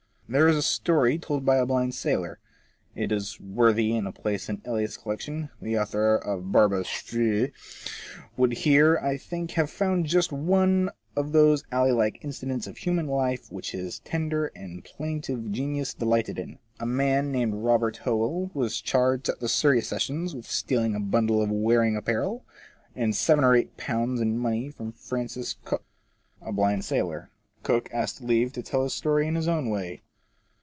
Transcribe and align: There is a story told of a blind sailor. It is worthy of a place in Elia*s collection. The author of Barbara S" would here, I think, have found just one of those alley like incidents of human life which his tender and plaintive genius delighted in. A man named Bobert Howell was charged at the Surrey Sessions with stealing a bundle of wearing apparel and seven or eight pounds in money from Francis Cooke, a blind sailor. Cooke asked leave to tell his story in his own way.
There 0.33 0.47
is 0.47 0.55
a 0.55 0.61
story 0.61 1.19
told 1.19 1.41
of 1.41 1.49
a 1.49 1.65
blind 1.65 1.93
sailor. 1.93 2.39
It 2.95 3.11
is 3.11 3.37
worthy 3.41 3.97
of 3.97 4.05
a 4.05 4.11
place 4.13 4.47
in 4.47 4.61
Elia*s 4.65 4.95
collection. 4.95 5.49
The 5.61 5.77
author 5.77 6.15
of 6.15 6.53
Barbara 6.53 6.85
S" 6.89 7.15
would 8.37 8.53
here, 8.53 8.97
I 9.03 9.17
think, 9.17 9.51
have 9.51 9.69
found 9.69 10.05
just 10.05 10.31
one 10.31 10.89
of 11.17 11.33
those 11.33 11.65
alley 11.69 11.91
like 11.91 12.23
incidents 12.23 12.65
of 12.65 12.77
human 12.77 13.07
life 13.07 13.51
which 13.51 13.71
his 13.71 13.99
tender 13.99 14.53
and 14.55 14.85
plaintive 14.85 15.51
genius 15.51 15.93
delighted 15.93 16.39
in. 16.39 16.59
A 16.79 16.85
man 16.85 17.29
named 17.33 17.55
Bobert 17.55 17.97
Howell 17.97 18.51
was 18.53 18.79
charged 18.79 19.27
at 19.27 19.41
the 19.41 19.49
Surrey 19.49 19.81
Sessions 19.81 20.33
with 20.33 20.45
stealing 20.49 20.95
a 20.95 21.01
bundle 21.01 21.41
of 21.41 21.49
wearing 21.51 21.97
apparel 21.97 22.45
and 22.95 23.13
seven 23.13 23.43
or 23.43 23.53
eight 23.53 23.75
pounds 23.75 24.21
in 24.21 24.37
money 24.37 24.69
from 24.69 24.93
Francis 24.93 25.57
Cooke, 25.65 25.83
a 26.41 26.53
blind 26.53 26.85
sailor. 26.85 27.29
Cooke 27.63 27.89
asked 27.91 28.21
leave 28.21 28.53
to 28.53 28.63
tell 28.63 28.83
his 28.83 28.93
story 28.93 29.27
in 29.27 29.35
his 29.35 29.49
own 29.49 29.69
way. 29.69 30.03